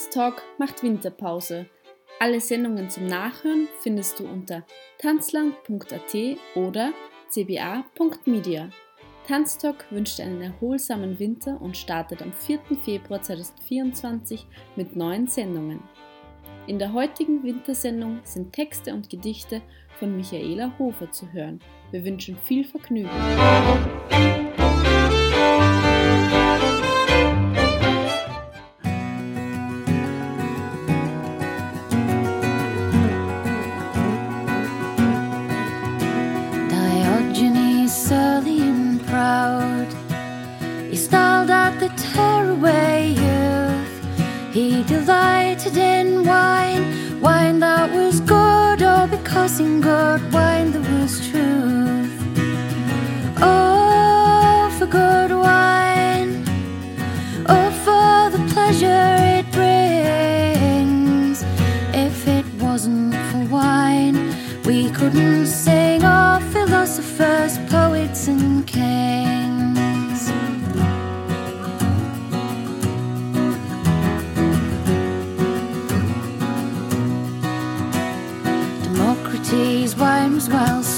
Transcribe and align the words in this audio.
Tanztalk 0.00 0.42
macht 0.56 0.82
Winterpause. 0.82 1.66
Alle 2.20 2.40
Sendungen 2.40 2.88
zum 2.88 3.04
Nachhören 3.04 3.68
findest 3.80 4.18
du 4.18 4.24
unter 4.24 4.64
tanzland.at 4.96 6.16
oder 6.54 6.94
cba.media. 7.28 8.70
Tanztalk 9.28 9.84
wünscht 9.90 10.18
einen 10.20 10.40
erholsamen 10.40 11.18
Winter 11.18 11.60
und 11.60 11.76
startet 11.76 12.22
am 12.22 12.32
4. 12.32 12.60
Februar 12.82 13.20
2024 13.20 14.46
mit 14.74 14.96
neuen 14.96 15.26
Sendungen. 15.26 15.82
In 16.66 16.78
der 16.78 16.94
heutigen 16.94 17.42
Wintersendung 17.42 18.20
sind 18.22 18.54
Texte 18.54 18.94
und 18.94 19.10
Gedichte 19.10 19.60
von 19.98 20.16
Michaela 20.16 20.72
Hofer 20.78 21.12
zu 21.12 21.30
hören. 21.30 21.60
Wir 21.90 22.02
wünschen 22.02 22.38
viel 22.38 22.64
Vergnügen. 22.64 23.10
while 80.48 80.89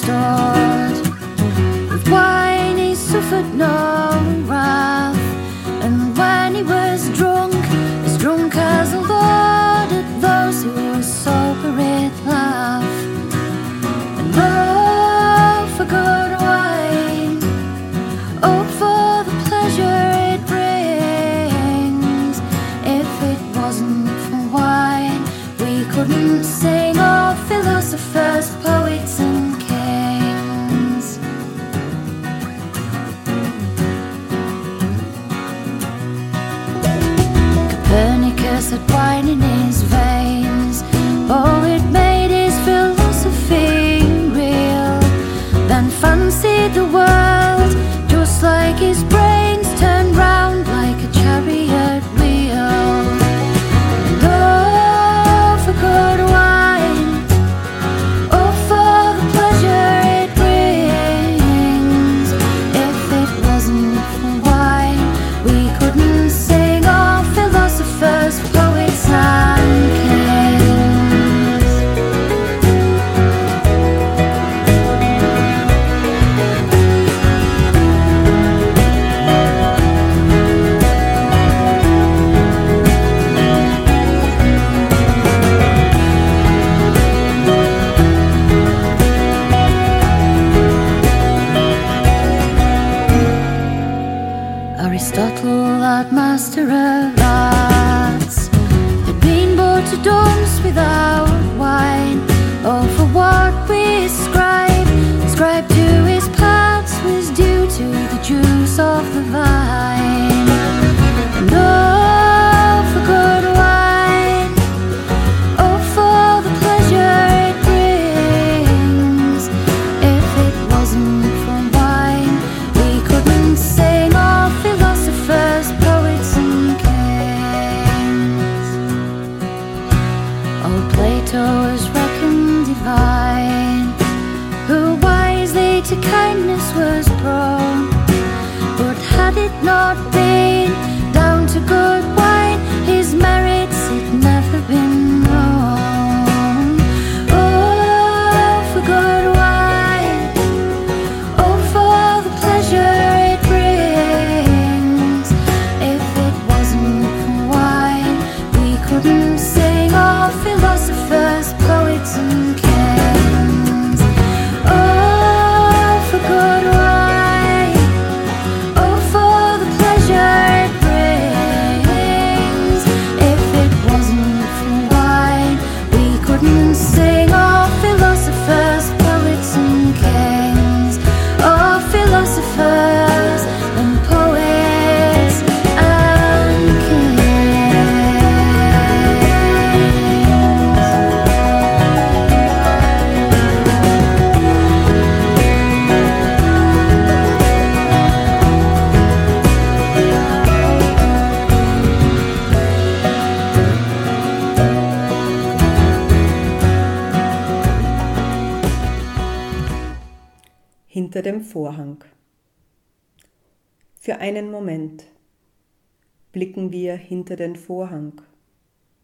blicken 216.42 216.72
wir 216.72 216.96
hinter 216.96 217.36
den 217.36 217.54
Vorhang, 217.54 218.20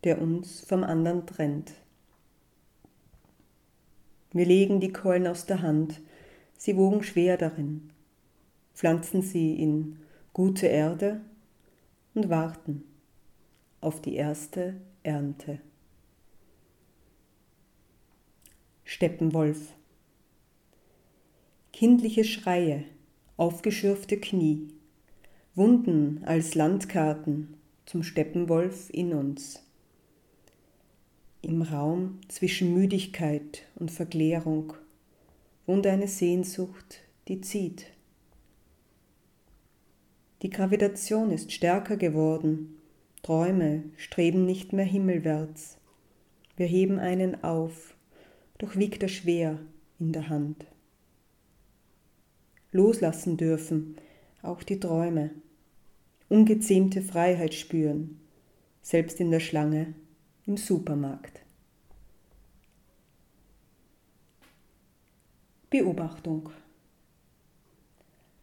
der 0.02 0.20
uns 0.20 0.61
vom 0.61 0.82
anderen 0.82 1.25
trennt. 1.25 1.73
Wir 4.32 4.44
legen 4.44 4.81
die 4.81 4.90
Keulen 4.90 5.29
aus 5.29 5.46
der 5.46 5.62
Hand, 5.62 6.00
sie 6.56 6.76
wogen 6.76 7.05
schwer 7.05 7.37
darin, 7.37 7.90
pflanzen 8.75 9.23
sie 9.23 9.55
in 9.55 10.00
gute 10.32 10.67
Erde 10.67 11.20
und 12.12 12.29
warten 12.29 12.82
auf 13.81 14.02
die 14.02 14.17
erste 14.17 14.75
Ernte. 15.05 15.61
Steppenwolf 18.82 19.75
Kindliche 21.73 22.25
Schreie, 22.25 22.82
aufgeschürfte 23.37 24.19
Knie, 24.19 24.75
Wunden 25.58 26.22
als 26.25 26.55
Landkarten 26.55 27.55
zum 27.84 28.05
Steppenwolf 28.05 28.90
in 28.90 29.12
uns. 29.12 29.60
Im 31.43 31.62
Raum 31.62 32.20
zwischen 32.28 32.75
Müdigkeit 32.75 33.64
und 33.75 33.90
Verklärung 33.90 34.75
wohnt 35.66 35.84
eine 35.88 36.06
Sehnsucht, 36.06 37.00
die 37.26 37.40
zieht. 37.40 37.87
Die 40.43 40.50
Gravitation 40.50 41.32
ist 41.32 41.50
stärker 41.50 41.96
geworden, 41.96 42.78
Träume 43.25 43.82
streben 43.96 44.46
nicht 44.46 44.72
mehr 44.72 44.84
himmelwärts. 44.84 45.78
Wir 46.56 46.66
heben 46.66 47.00
einen 47.00 47.43
auf, 47.43 47.96
doch 48.58 48.76
wiegt 48.76 49.02
er 49.02 49.08
schwer 49.08 49.58
in 49.99 50.12
der 50.12 50.28
Hand. 50.28 50.66
Loslassen 52.70 53.37
dürfen, 53.37 53.96
auch 54.40 54.62
die 54.62 54.78
Träume, 54.78 55.31
ungezähmte 56.28 57.02
Freiheit 57.02 57.54
spüren, 57.54 58.20
selbst 58.82 59.20
in 59.20 59.30
der 59.30 59.40
Schlange 59.40 59.94
im 60.46 60.56
Supermarkt. 60.56 61.40
Beobachtung 65.70 66.50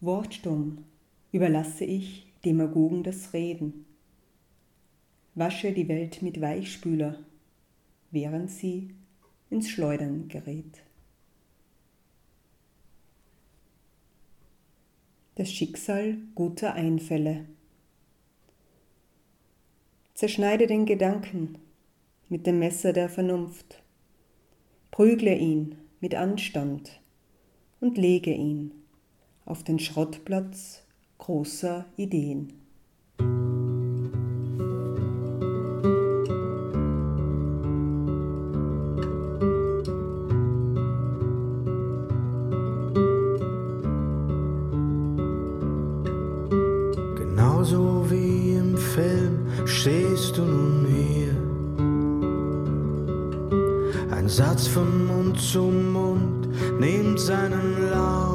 Wortstumm 0.01 0.85
überlasse 1.31 1.85
ich 1.85 2.27
Demagogen 2.45 3.01
das 3.01 3.33
Reden. 3.33 3.85
Wasche 5.33 5.71
die 5.71 5.87
Welt 5.87 6.21
mit 6.21 6.39
Weichspüler, 6.39 7.25
während 8.11 8.51
sie 8.51 8.93
ins 9.49 9.69
Schleudern 9.69 10.27
gerät. 10.27 10.83
Das 15.33 15.51
Schicksal 15.51 16.17
guter 16.35 16.75
Einfälle. 16.75 17.45
Zerschneide 20.15 20.65
den 20.65 20.85
Gedanken 20.85 21.57
mit 22.29 22.47
dem 22.47 22.57
Messer 22.59 22.93
der 22.93 23.09
Vernunft, 23.09 23.83
prügle 24.89 25.35
ihn 25.35 25.75
mit 25.99 26.15
Anstand 26.15 27.01
und 27.81 27.97
lege 27.97 28.31
ihn 28.31 28.71
auf 29.43 29.65
den 29.65 29.77
Schrottplatz 29.77 30.85
großer 31.17 31.85
Ideen. 31.97 32.64
Du 50.37 50.43
nun 50.43 50.85
hier. 50.87 51.35
Ein 54.11 54.27
Satz 54.27 54.67
von 54.67 55.07
Mund 55.07 55.39
zu 55.39 55.61
Mund 55.61 56.47
nimmt 56.79 57.19
seinen 57.19 57.89
Lauf 57.91 58.34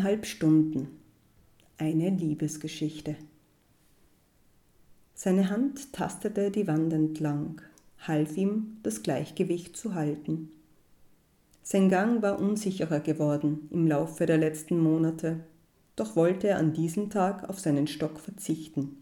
Zweieinhalb 0.00 0.24
Stunden. 0.24 0.88
Eine 1.76 2.08
Liebesgeschichte. 2.08 3.16
Seine 5.12 5.50
Hand 5.50 5.92
tastete 5.92 6.50
die 6.50 6.66
Wand 6.66 6.90
entlang, 6.94 7.60
half 7.98 8.34
ihm, 8.38 8.78
das 8.82 9.02
Gleichgewicht 9.02 9.76
zu 9.76 9.94
halten. 9.94 10.52
Sein 11.62 11.90
Gang 11.90 12.22
war 12.22 12.38
unsicherer 12.38 13.00
geworden 13.00 13.68
im 13.70 13.86
Laufe 13.86 14.24
der 14.24 14.38
letzten 14.38 14.78
Monate, 14.78 15.40
doch 15.96 16.16
wollte 16.16 16.48
er 16.48 16.58
an 16.58 16.72
diesem 16.72 17.10
Tag 17.10 17.50
auf 17.50 17.60
seinen 17.60 17.86
Stock 17.86 18.20
verzichten. 18.20 18.96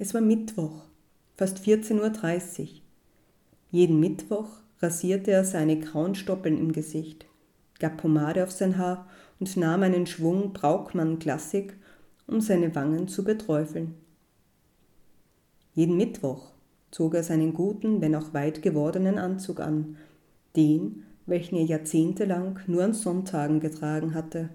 Es 0.00 0.14
war 0.14 0.20
Mittwoch, 0.20 0.82
fast 1.36 1.58
14.30 1.58 2.60
Uhr. 2.60 2.68
Jeden 3.70 4.00
Mittwoch 4.00 4.48
rasierte 4.82 5.30
er 5.30 5.44
seine 5.44 5.78
grauen 5.78 6.16
Stoppeln 6.16 6.58
im 6.58 6.72
Gesicht, 6.72 7.26
gab 7.78 7.98
Pomade 7.98 8.42
auf 8.42 8.50
sein 8.50 8.78
Haar 8.78 9.06
und 9.40 9.56
nahm 9.56 9.82
einen 9.82 10.06
Schwung 10.06 10.52
Braukmann-Klassik, 10.52 11.76
um 12.26 12.40
seine 12.40 12.74
Wangen 12.74 13.08
zu 13.08 13.24
beträufeln. 13.24 13.94
Jeden 15.74 15.96
Mittwoch 15.96 16.52
zog 16.90 17.14
er 17.14 17.22
seinen 17.22 17.52
guten, 17.52 18.00
wenn 18.00 18.14
auch 18.14 18.32
weit 18.32 18.62
gewordenen 18.62 19.18
Anzug 19.18 19.60
an, 19.60 19.96
den, 20.54 21.02
welchen 21.26 21.56
er 21.56 21.64
jahrzehntelang 21.64 22.60
nur 22.66 22.84
an 22.84 22.94
Sonntagen 22.94 23.60
getragen 23.60 24.14
hatte. 24.14 24.50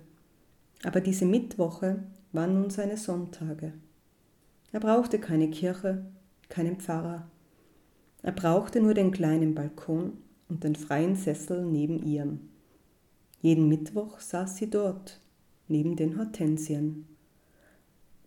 Aber 0.83 1.01
diese 1.01 1.25
Mittwoche 1.25 2.03
waren 2.31 2.53
nun 2.53 2.69
seine 2.69 2.95
Sonntage. 2.95 3.74
Er 4.71 4.79
brauchte 4.79 5.19
keine 5.19 5.50
Kirche, 5.50 6.05
keinen 6.48 6.77
Pfarrer. 6.77 7.27
Er 8.21 8.31
brauchte 8.31 8.79
nur 8.81 8.93
den 8.93 9.12
kleinen 9.12 9.55
Balkon 9.55 10.13
und 10.48 10.63
den 10.63 10.75
freien 10.75 11.15
Sessel 11.15 11.65
neben 11.65 12.05
ihrem. 12.05 12.50
Jeden 13.41 13.67
Mittwoch 13.69 14.19
saß 14.19 14.58
sie 14.58 14.69
dort, 14.69 15.19
neben 15.67 15.96
den 15.96 16.17
Hortensien. 16.17 17.05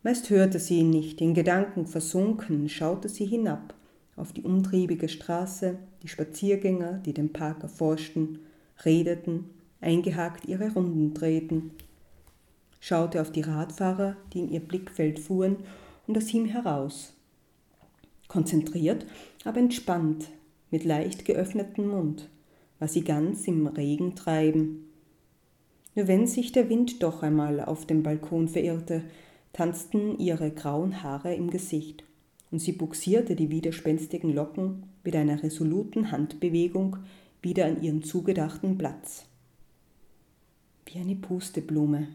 Meist 0.02 0.30
hörte 0.30 0.58
sie 0.58 0.80
ihn 0.80 0.90
nicht, 0.90 1.20
in 1.20 1.34
Gedanken 1.34 1.86
versunken, 1.86 2.68
schaute 2.68 3.08
sie 3.08 3.26
hinab 3.26 3.74
auf 4.16 4.32
die 4.32 4.42
umtriebige 4.42 5.08
Straße, 5.08 5.78
die 6.02 6.08
Spaziergänger, 6.08 6.94
die 7.04 7.14
den 7.14 7.32
Park 7.32 7.62
erforschten, 7.62 8.40
redeten, 8.84 9.50
eingehakt 9.80 10.46
ihre 10.46 10.72
Runden 10.72 11.14
drehten, 11.14 11.70
schaute 12.80 13.20
auf 13.20 13.32
die 13.32 13.40
Radfahrer, 13.40 14.16
die 14.32 14.40
in 14.40 14.50
ihr 14.50 14.60
Blickfeld 14.60 15.18
fuhren, 15.18 15.56
und 16.06 16.16
aus 16.16 16.32
ihm 16.34 16.46
heraus. 16.46 17.14
Konzentriert, 18.28 19.06
aber 19.44 19.58
entspannt, 19.58 20.28
mit 20.70 20.84
leicht 20.84 21.24
geöffnetem 21.24 21.88
Mund, 21.88 22.28
war 22.78 22.88
sie 22.88 23.02
ganz 23.04 23.46
im 23.46 23.66
Regen 23.66 24.16
treiben. 24.16 24.88
Nur 25.94 26.08
wenn 26.08 26.26
sich 26.26 26.52
der 26.52 26.68
Wind 26.68 27.02
doch 27.02 27.22
einmal 27.22 27.60
auf 27.60 27.86
dem 27.86 28.02
Balkon 28.02 28.48
verirrte, 28.48 29.02
tanzten 29.52 30.18
ihre 30.18 30.50
grauen 30.50 31.02
Haare 31.02 31.34
im 31.34 31.50
Gesicht, 31.50 32.04
und 32.50 32.60
sie 32.60 32.72
buxierte 32.72 33.36
die 33.36 33.50
widerspenstigen 33.50 34.32
Locken 34.32 34.84
mit 35.04 35.16
einer 35.16 35.42
resoluten 35.42 36.10
Handbewegung 36.10 36.98
wieder 37.42 37.66
an 37.66 37.82
ihren 37.82 38.02
zugedachten 38.02 38.78
Platz. 38.78 39.26
Wie 40.86 40.98
eine 40.98 41.16
Pusteblume 41.16 42.08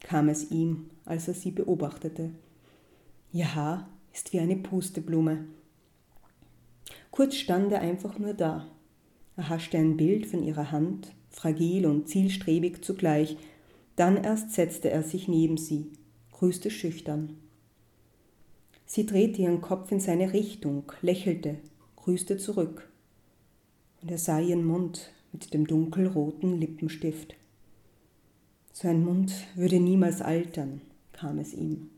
kam 0.00 0.28
es 0.28 0.50
ihm, 0.50 0.90
als 1.04 1.28
er 1.28 1.34
sie 1.34 1.50
beobachtete. 1.50 2.30
Ihr 3.32 3.54
Haar 3.54 3.88
ist 4.12 4.32
wie 4.32 4.40
eine 4.40 4.56
Pusteblume. 4.56 5.44
Kurz 7.10 7.36
stand 7.36 7.72
er 7.72 7.80
einfach 7.80 8.18
nur 8.18 8.34
da, 8.34 8.66
erhaschte 9.36 9.78
ein 9.78 9.96
Bild 9.96 10.26
von 10.26 10.42
ihrer 10.42 10.70
Hand, 10.70 11.12
fragil 11.38 11.86
und 11.86 12.08
zielstrebig 12.08 12.82
zugleich, 12.82 13.36
dann 13.94 14.16
erst 14.16 14.52
setzte 14.52 14.90
er 14.90 15.04
sich 15.04 15.28
neben 15.28 15.56
sie, 15.56 15.92
grüßte 16.32 16.68
schüchtern. 16.70 17.36
Sie 18.86 19.06
drehte 19.06 19.42
ihren 19.42 19.60
Kopf 19.60 19.92
in 19.92 20.00
seine 20.00 20.32
Richtung, 20.32 20.90
lächelte, 21.00 21.56
grüßte 21.94 22.38
zurück. 22.38 22.88
Und 24.02 24.10
er 24.10 24.18
sah 24.18 24.40
ihren 24.40 24.64
Mund 24.64 25.12
mit 25.32 25.54
dem 25.54 25.66
dunkelroten 25.66 26.58
Lippenstift. 26.58 27.36
So 28.72 28.88
ein 28.88 29.04
Mund 29.04 29.32
würde 29.54 29.78
niemals 29.78 30.20
altern, 30.20 30.80
kam 31.12 31.38
es 31.38 31.54
ihm. 31.54 31.90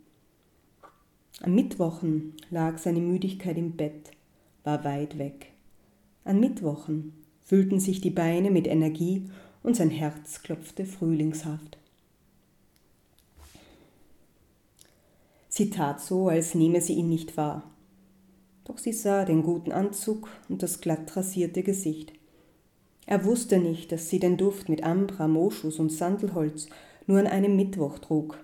An 1.41 1.55
Mittwochen 1.55 2.35
lag 2.51 2.77
seine 2.77 3.01
Müdigkeit 3.01 3.57
im 3.57 3.73
Bett, 3.73 4.11
war 4.65 4.85
weit 4.85 5.17
weg. 5.17 5.53
An 6.25 6.41
Mittwochen 6.41 7.15
füllten 7.45 7.81
sich 7.81 8.01
die 8.01 8.11
Beine 8.11 8.51
mit 8.51 8.67
Energie 8.67 9.25
und 9.63 9.77
sein 9.77 9.91
Herz 9.91 10.43
klopfte 10.43 10.85
frühlingshaft. 10.85 11.79
Sie 15.49 15.69
tat 15.69 16.01
so, 16.01 16.29
als 16.29 16.55
nehme 16.55 16.81
sie 16.81 16.95
ihn 16.95 17.09
nicht 17.09 17.37
wahr. 17.37 17.65
Doch 18.65 18.79
sie 18.79 18.93
sah 18.93 19.25
den 19.25 19.43
guten 19.43 19.73
Anzug 19.73 20.29
und 20.49 20.63
das 20.63 20.81
glatt 20.81 21.17
rasierte 21.17 21.63
Gesicht. 21.63 22.13
Er 23.07 23.25
wusste 23.25 23.59
nicht, 23.59 23.91
dass 23.91 24.09
sie 24.09 24.21
den 24.21 24.37
Duft 24.37 24.69
mit 24.69 24.85
Ambra, 24.85 25.27
Moschus 25.27 25.81
und 25.81 25.91
Sandelholz 25.91 26.69
nur 27.07 27.19
an 27.19 27.27
einem 27.27 27.57
Mittwoch 27.57 27.99
trug, 27.99 28.39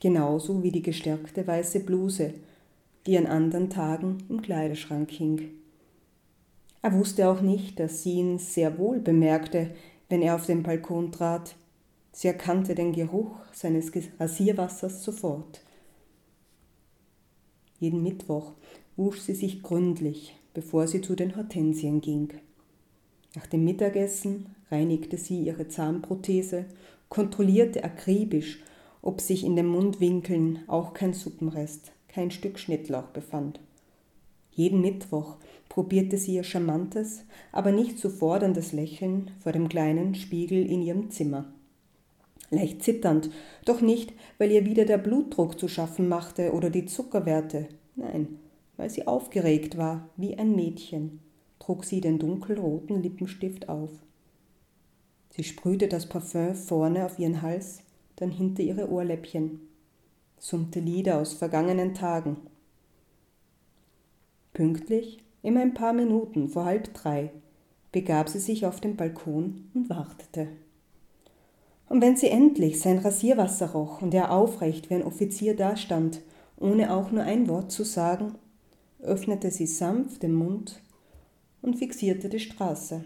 genauso 0.00 0.62
wie 0.62 0.70
die 0.70 0.82
gestärkte 0.82 1.46
weiße 1.46 1.80
Bluse, 1.80 2.34
die 3.06 3.16
an 3.16 3.26
anderen 3.26 3.70
Tagen 3.70 4.18
im 4.28 4.42
Kleiderschrank 4.42 5.10
hing. 5.10 5.59
Er 6.82 6.92
wusste 6.94 7.28
auch 7.28 7.40
nicht, 7.40 7.78
dass 7.78 8.02
sie 8.02 8.14
ihn 8.14 8.38
sehr 8.38 8.78
wohl 8.78 9.00
bemerkte, 9.00 9.70
wenn 10.08 10.22
er 10.22 10.34
auf 10.34 10.46
den 10.46 10.62
Balkon 10.62 11.12
trat. 11.12 11.56
Sie 12.12 12.28
erkannte 12.28 12.74
den 12.74 12.92
Geruch 12.92 13.36
seines 13.52 13.92
Rasierwassers 14.18 15.04
sofort. 15.04 15.62
Jeden 17.78 18.02
Mittwoch 18.02 18.52
wusch 18.96 19.20
sie 19.20 19.34
sich 19.34 19.62
gründlich, 19.62 20.36
bevor 20.52 20.86
sie 20.86 21.00
zu 21.00 21.14
den 21.14 21.36
Hortensien 21.36 22.00
ging. 22.00 22.32
Nach 23.36 23.46
dem 23.46 23.64
Mittagessen 23.64 24.54
reinigte 24.70 25.16
sie 25.16 25.42
ihre 25.42 25.68
Zahnprothese, 25.68 26.66
kontrollierte 27.08 27.84
akribisch, 27.84 28.62
ob 29.02 29.20
sich 29.20 29.44
in 29.44 29.56
den 29.56 29.66
Mundwinkeln 29.66 30.60
auch 30.66 30.92
kein 30.94 31.14
Suppenrest, 31.14 31.92
kein 32.08 32.30
Stück 32.30 32.58
Schnittlauch 32.58 33.08
befand. 33.08 33.60
Jeden 34.50 34.80
Mittwoch 34.80 35.36
probierte 35.70 36.18
sie 36.18 36.34
ihr 36.34 36.44
charmantes, 36.44 37.24
aber 37.52 37.72
nicht 37.72 37.98
zu 37.98 38.10
forderndes 38.10 38.72
Lächeln 38.72 39.30
vor 39.38 39.52
dem 39.52 39.70
kleinen 39.70 40.14
Spiegel 40.14 40.66
in 40.66 40.82
ihrem 40.82 41.10
Zimmer. 41.10 41.50
Leicht 42.50 42.82
zitternd, 42.82 43.30
doch 43.64 43.80
nicht, 43.80 44.12
weil 44.36 44.50
ihr 44.50 44.66
wieder 44.66 44.84
der 44.84 44.98
Blutdruck 44.98 45.58
zu 45.58 45.68
schaffen 45.68 46.08
machte 46.08 46.52
oder 46.52 46.68
die 46.68 46.86
Zuckerwerte, 46.86 47.68
nein, 47.94 48.40
weil 48.76 48.90
sie 48.90 49.06
aufgeregt 49.06 49.78
war, 49.78 50.10
wie 50.16 50.36
ein 50.36 50.56
Mädchen, 50.56 51.20
trug 51.60 51.84
sie 51.84 52.00
den 52.00 52.18
dunkelroten 52.18 53.00
Lippenstift 53.00 53.68
auf. 53.68 53.90
Sie 55.30 55.44
sprühte 55.44 55.86
das 55.86 56.08
Parfüm 56.08 56.56
vorne 56.56 57.06
auf 57.06 57.20
ihren 57.20 57.42
Hals, 57.42 57.84
dann 58.16 58.32
hinter 58.32 58.64
ihre 58.64 58.90
Ohrläppchen, 58.90 59.60
summte 60.36 60.80
Lieder 60.80 61.20
aus 61.20 61.32
vergangenen 61.32 61.94
Tagen. 61.94 62.38
Pünktlich 64.52 65.22
Immer 65.42 65.60
ein 65.60 65.74
paar 65.74 65.92
Minuten 65.92 66.48
vor 66.48 66.64
halb 66.64 66.92
drei 66.94 67.30
begab 67.92 68.28
sie 68.28 68.38
sich 68.38 68.66
auf 68.66 68.80
den 68.80 68.96
Balkon 68.96 69.70
und 69.74 69.88
wartete. 69.88 70.48
Und 71.88 72.02
wenn 72.02 72.16
sie 72.16 72.28
endlich 72.28 72.80
sein 72.80 72.98
Rasierwasser 72.98 73.72
roch 73.72 74.00
und 74.00 74.14
er 74.14 74.30
aufrecht 74.30 74.90
wie 74.90 74.94
ein 74.94 75.02
Offizier 75.02 75.56
dastand, 75.56 76.20
ohne 76.56 76.94
auch 76.94 77.10
nur 77.10 77.24
ein 77.24 77.48
Wort 77.48 77.72
zu 77.72 77.84
sagen, 77.84 78.34
öffnete 79.00 79.50
sie 79.50 79.66
sanft 79.66 80.22
den 80.22 80.34
Mund 80.34 80.82
und 81.62 81.76
fixierte 81.76 82.28
die 82.28 82.38
Straße. 82.38 83.04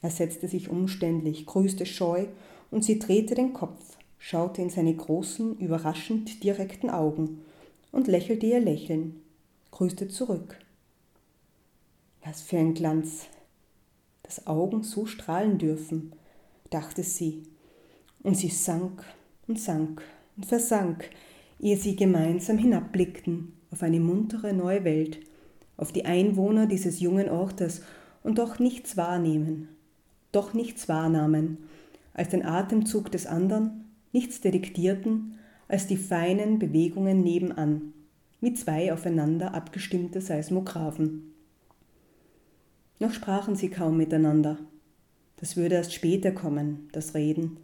Er 0.00 0.10
setzte 0.10 0.48
sich 0.48 0.68
umständlich, 0.68 1.46
grüßte 1.46 1.84
scheu 1.84 2.26
und 2.70 2.84
sie 2.84 2.98
drehte 2.98 3.34
den 3.34 3.52
Kopf, 3.52 3.96
schaute 4.18 4.62
in 4.62 4.70
seine 4.70 4.94
großen, 4.94 5.58
überraschend 5.58 6.42
direkten 6.42 6.90
Augen 6.90 7.42
und 7.92 8.06
lächelte 8.06 8.46
ihr 8.46 8.60
Lächeln, 8.60 9.20
grüßte 9.78 10.08
zurück. 10.08 10.58
Was 12.24 12.42
für 12.42 12.58
ein 12.58 12.74
Glanz, 12.74 13.26
dass 14.24 14.48
Augen 14.48 14.82
so 14.82 15.06
strahlen 15.06 15.56
dürfen, 15.56 16.14
dachte 16.70 17.04
sie, 17.04 17.44
und 18.24 18.36
sie 18.36 18.48
sank 18.48 19.04
und 19.46 19.60
sank 19.60 20.02
und 20.36 20.46
versank, 20.46 21.08
ehe 21.60 21.76
sie 21.76 21.94
gemeinsam 21.94 22.58
hinabblickten 22.58 23.52
auf 23.70 23.84
eine 23.84 24.00
muntere 24.00 24.52
neue 24.52 24.82
Welt, 24.82 25.20
auf 25.76 25.92
die 25.92 26.06
Einwohner 26.06 26.66
dieses 26.66 26.98
jungen 26.98 27.28
Ortes 27.28 27.82
und 28.24 28.38
doch 28.38 28.58
nichts 28.58 28.96
wahrnehmen, 28.96 29.68
doch 30.32 30.54
nichts 30.54 30.88
wahrnahmen, 30.88 31.58
als 32.14 32.30
den 32.30 32.44
Atemzug 32.44 33.12
des 33.12 33.28
anderen, 33.28 33.84
nichts 34.10 34.40
detektierten, 34.40 35.38
als 35.68 35.86
die 35.86 35.96
feinen 35.96 36.58
Bewegungen 36.58 37.22
nebenan, 37.22 37.92
wie 38.40 38.54
zwei 38.54 38.92
aufeinander 38.92 39.54
abgestimmte 39.54 40.20
Seismographen. 40.20 41.34
Noch 43.00 43.12
sprachen 43.12 43.56
sie 43.56 43.68
kaum 43.68 43.96
miteinander. 43.96 44.58
Das 45.36 45.56
würde 45.56 45.76
erst 45.76 45.94
später 45.94 46.32
kommen, 46.32 46.88
das 46.92 47.14
Reden. 47.14 47.58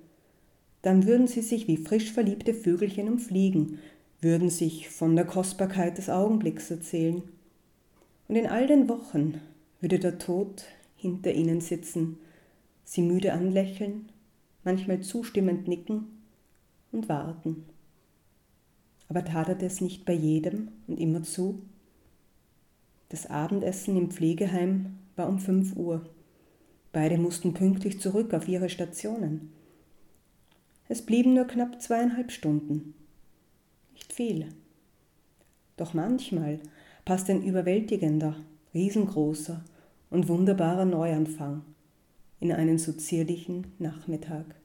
Dann 0.82 1.06
würden 1.06 1.26
sie 1.26 1.42
sich 1.42 1.66
wie 1.66 1.76
frisch 1.76 2.12
verliebte 2.12 2.54
Vögelchen 2.54 3.08
umfliegen, 3.08 3.78
würden 4.20 4.50
sich 4.50 4.90
von 4.90 5.16
der 5.16 5.24
Kostbarkeit 5.24 5.98
des 5.98 6.08
Augenblicks 6.08 6.70
erzählen. 6.70 7.22
Und 8.28 8.36
in 8.36 8.46
all 8.46 8.66
den 8.66 8.88
Wochen 8.88 9.40
würde 9.80 9.98
der 9.98 10.18
Tod 10.18 10.64
hinter 10.96 11.32
ihnen 11.32 11.60
sitzen, 11.60 12.18
sie 12.84 13.02
müde 13.02 13.32
anlächeln, 13.32 14.08
manchmal 14.62 15.00
zustimmend 15.00 15.68
nicken 15.68 16.06
und 16.92 17.08
warten. 17.08 17.64
Aber 19.14 19.24
tat 19.24 19.48
er 19.48 19.54
das 19.54 19.80
nicht 19.80 20.04
bei 20.04 20.12
jedem 20.12 20.72
und 20.88 20.98
immerzu? 20.98 21.62
Das 23.10 23.30
Abendessen 23.30 23.96
im 23.96 24.10
Pflegeheim 24.10 24.98
war 25.14 25.28
um 25.28 25.38
fünf 25.38 25.76
Uhr. 25.76 26.04
Beide 26.90 27.16
mussten 27.16 27.54
pünktlich 27.54 28.00
zurück 28.00 28.34
auf 28.34 28.48
ihre 28.48 28.68
Stationen. 28.68 29.52
Es 30.88 31.00
blieben 31.06 31.34
nur 31.34 31.44
knapp 31.44 31.80
zweieinhalb 31.80 32.32
Stunden. 32.32 32.94
Nicht 33.92 34.12
viel. 34.12 34.48
Doch 35.76 35.94
manchmal 35.94 36.58
passt 37.04 37.30
ein 37.30 37.44
überwältigender, 37.44 38.34
riesengroßer 38.74 39.62
und 40.10 40.26
wunderbarer 40.26 40.86
Neuanfang 40.86 41.62
in 42.40 42.50
einen 42.50 42.78
so 42.78 42.92
zierlichen 42.92 43.74
Nachmittag. 43.78 44.56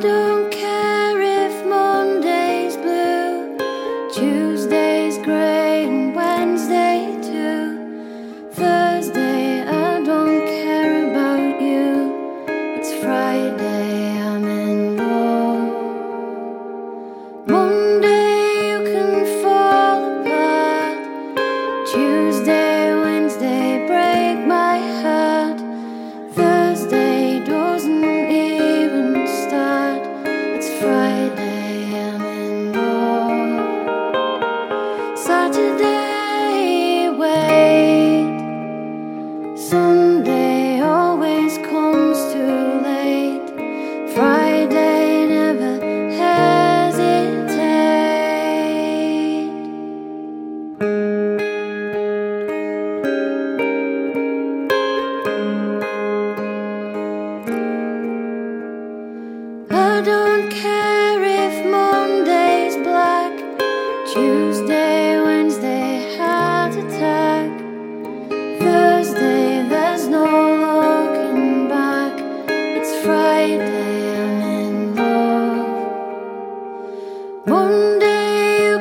do 0.00 0.29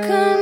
come 0.10 0.39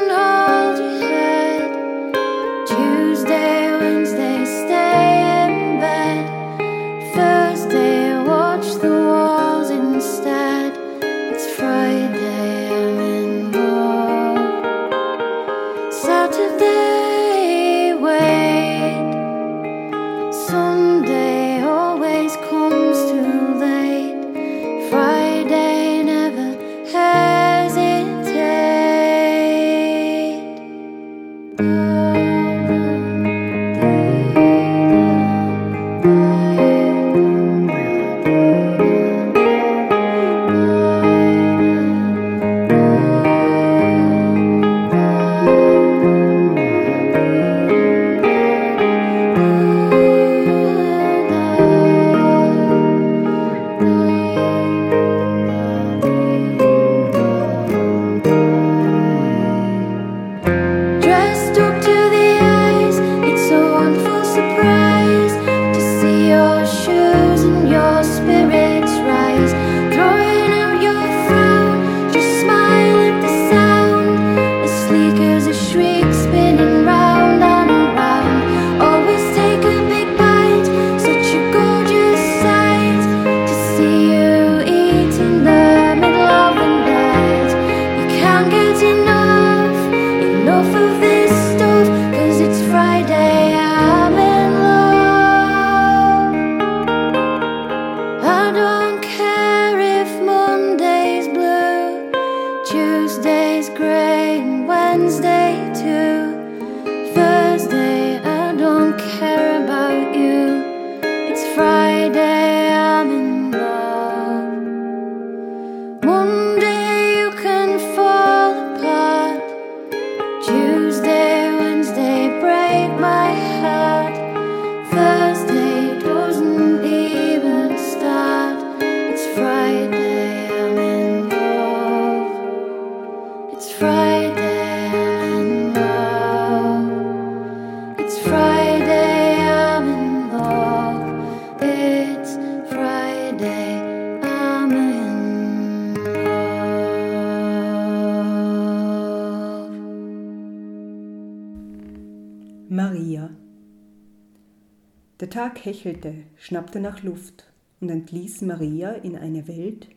Der 155.20 155.32
Tag 155.32 155.66
hechelte, 155.66 156.14
schnappte 156.38 156.80
nach 156.80 157.02
Luft 157.02 157.46
und 157.82 157.90
entließ 157.90 158.42
Maria 158.42 158.92
in 158.92 159.16
eine 159.16 159.48
Welt, 159.48 159.88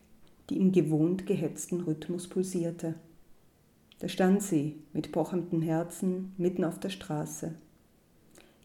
die 0.49 0.57
im 0.57 0.73
gewohnt 0.73 1.27
gehetzten 1.27 1.83
Rhythmus 1.83 2.27
pulsierte. 2.27 2.95
Da 3.99 4.09
stand 4.09 4.43
sie 4.43 4.77
mit 4.95 5.13
pochendem 5.13 5.61
Herzen 5.61 6.33
mitten 6.39 6.65
auf 6.65 6.81
der 6.81 6.89
Straße. 6.89 7.55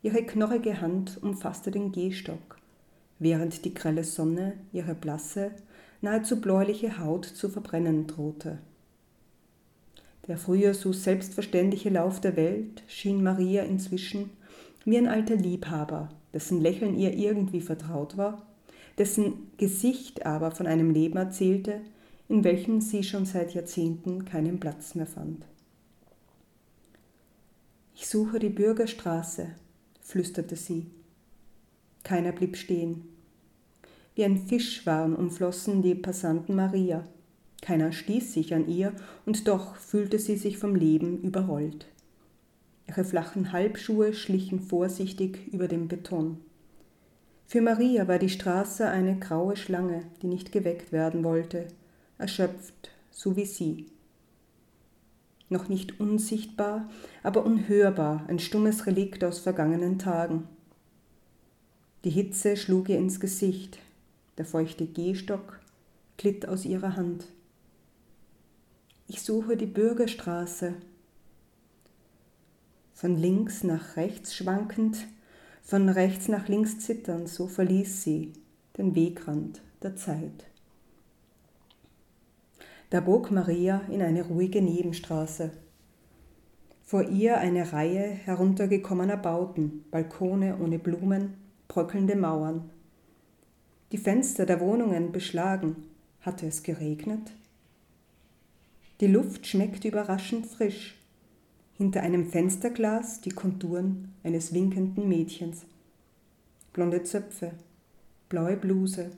Ihre 0.01 0.23
knorrige 0.23 0.79
Hand 0.79 1.21
umfasste 1.21 1.71
den 1.71 1.91
Gehstock, 1.91 2.57
während 3.19 3.65
die 3.65 3.73
grelle 3.73 4.05
Sonne 4.05 4.53
ihre 4.71 4.95
blasse, 4.95 5.51
nahezu 5.99 6.39
bläuliche 6.39 6.99
Haut 6.99 7.25
zu 7.25 7.49
verbrennen 7.49 8.07
drohte. 8.07 8.59
Der 10.27 10.37
früher 10.37 10.73
so 10.73 10.93
selbstverständliche 10.93 11.89
Lauf 11.89 12.21
der 12.21 12.37
Welt 12.37 12.81
schien 12.87 13.21
Maria 13.21 13.63
inzwischen 13.63 14.29
wie 14.85 14.97
ein 14.97 15.07
alter 15.07 15.35
Liebhaber, 15.35 16.09
dessen 16.35 16.61
Lächeln 16.61 16.99
ihr 16.99 17.13
irgendwie 17.13 17.61
vertraut 17.61 18.17
war, 18.17 18.45
dessen 18.97 19.49
Gesicht 19.57 20.25
aber 20.25 20.51
von 20.51 20.67
einem 20.67 20.91
Leben 20.91 21.17
erzählte, 21.17 21.79
in 22.27 22.43
welchem 22.43 22.81
sie 22.81 23.03
schon 23.03 23.25
seit 23.25 23.53
Jahrzehnten 23.53 24.25
keinen 24.25 24.59
Platz 24.59 24.95
mehr 24.95 25.05
fand. 25.07 25.45
Ich 27.95 28.07
suche 28.07 28.39
die 28.39 28.49
Bürgerstraße, 28.49 29.47
flüsterte 30.01 30.57
sie. 30.57 30.87
Keiner 32.03 32.33
blieb 32.33 32.57
stehen. 32.57 33.05
Wie 34.13 34.25
ein 34.25 34.37
Fischschwarm 34.37 35.15
umflossen 35.15 35.81
die 35.81 35.95
Passanten 35.95 36.55
Maria. 36.55 37.07
Keiner 37.61 37.93
stieß 37.93 38.33
sich 38.33 38.53
an 38.53 38.67
ihr, 38.67 38.93
und 39.25 39.47
doch 39.47 39.77
fühlte 39.77 40.19
sie 40.19 40.35
sich 40.35 40.57
vom 40.57 40.75
Leben 40.75 41.21
überrollt. 41.21 41.87
Ihre 42.87 43.03
flachen 43.03 43.51
Halbschuhe 43.51 44.13
schlichen 44.13 44.59
vorsichtig 44.59 45.47
über 45.51 45.67
den 45.67 45.87
Beton. 45.87 46.37
Für 47.47 47.61
Maria 47.61 48.07
war 48.07 48.19
die 48.19 48.29
Straße 48.29 48.87
eine 48.87 49.17
graue 49.17 49.55
Schlange, 49.55 50.03
die 50.21 50.27
nicht 50.27 50.51
geweckt 50.51 50.91
werden 50.91 51.23
wollte, 51.23 51.67
erschöpft, 52.17 52.91
so 53.11 53.35
wie 53.35 53.45
sie. 53.45 53.85
Noch 55.49 55.69
nicht 55.69 55.99
unsichtbar, 55.99 56.89
aber 57.21 57.45
unhörbar, 57.45 58.25
ein 58.27 58.39
stummes 58.39 58.87
Relikt 58.87 59.23
aus 59.23 59.39
vergangenen 59.39 59.99
Tagen. 59.99 60.47
Die 62.03 62.09
Hitze 62.09 62.57
schlug 62.57 62.89
ihr 62.89 62.97
ins 62.97 63.19
Gesicht, 63.19 63.79
der 64.37 64.45
feuchte 64.45 64.85
Gehstock 64.85 65.59
glitt 66.17 66.47
aus 66.47 66.65
ihrer 66.65 66.95
Hand. 66.95 67.25
Ich 69.07 69.21
suche 69.21 69.55
die 69.55 69.67
Bürgerstraße. 69.67 70.73
Von 72.95 73.17
links 73.17 73.63
nach 73.63 73.97
rechts 73.97 74.35
schwankend, 74.35 75.05
von 75.61 75.89
rechts 75.89 76.29
nach 76.29 76.47
links 76.47 76.79
zitternd, 76.79 77.27
so 77.27 77.45
verließ 77.45 78.03
sie 78.03 78.31
den 78.77 78.95
Wegrand 78.95 79.61
der 79.83 79.97
Zeit. 79.97 80.45
Da 82.89 83.01
bog 83.01 83.31
Maria 83.31 83.81
in 83.91 84.01
eine 84.01 84.23
ruhige 84.23 84.61
Nebenstraße. 84.61 85.51
Vor 86.85 87.03
ihr 87.09 87.37
eine 87.37 87.73
Reihe 87.73 88.03
heruntergekommener 88.03 89.17
Bauten, 89.17 89.83
Balkone 89.91 90.57
ohne 90.57 90.79
Blumen, 90.79 91.33
bröckelnde 91.67 92.15
Mauern. 92.15 92.69
Die 93.91 93.97
Fenster 93.97 94.45
der 94.45 94.61
Wohnungen 94.61 95.11
beschlagen. 95.11 95.75
Hatte 96.21 96.47
es 96.47 96.63
geregnet? 96.63 97.33
Die 99.01 99.07
Luft 99.07 99.45
schmeckte 99.45 99.89
überraschend 99.89 100.45
frisch. 100.45 100.95
Hinter 101.77 102.03
einem 102.03 102.25
Fensterglas 102.29 103.19
die 103.19 103.31
Konturen 103.31 104.13
eines 104.23 104.53
winkenden 104.53 105.09
Mädchens. 105.09 105.65
Blonde 106.71 107.03
Zöpfe, 107.03 107.51
blaue 108.29 108.55
Bluse, 108.55 109.11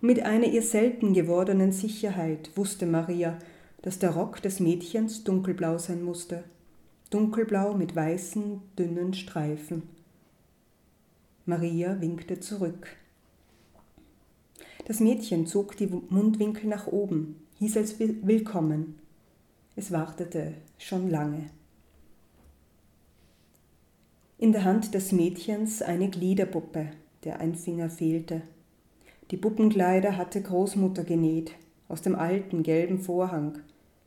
und 0.00 0.06
mit 0.06 0.22
einer 0.22 0.46
ihr 0.46 0.62
selten 0.62 1.12
gewordenen 1.12 1.72
Sicherheit 1.72 2.50
wusste 2.56 2.86
Maria, 2.86 3.38
dass 3.82 3.98
der 3.98 4.10
Rock 4.10 4.40
des 4.42 4.60
Mädchens 4.60 5.24
dunkelblau 5.24 5.78
sein 5.78 6.02
musste, 6.02 6.44
dunkelblau 7.10 7.74
mit 7.74 7.96
weißen, 7.96 8.60
dünnen 8.78 9.14
Streifen. 9.14 9.82
Maria 11.46 12.00
winkte 12.00 12.40
zurück. 12.40 12.88
Das 14.86 15.00
Mädchen 15.00 15.46
zog 15.46 15.76
die 15.76 15.88
Mundwinkel 16.08 16.68
nach 16.68 16.86
oben, 16.86 17.36
hieß 17.58 17.76
es 17.76 17.98
willkommen. 17.98 18.98
Es 19.78 19.92
wartete 19.92 20.54
schon 20.76 21.08
lange. 21.08 21.50
In 24.36 24.50
der 24.50 24.64
Hand 24.64 24.92
des 24.92 25.12
Mädchens 25.12 25.82
eine 25.82 26.10
Gliederpuppe, 26.10 26.90
der 27.22 27.38
ein 27.38 27.54
Finger 27.54 27.88
fehlte. 27.88 28.42
Die 29.30 29.36
Puppenkleider 29.36 30.16
hatte 30.16 30.42
Großmutter 30.42 31.04
genäht, 31.04 31.52
aus 31.86 32.02
dem 32.02 32.16
alten 32.16 32.64
gelben 32.64 32.98
Vorhang. 32.98 33.60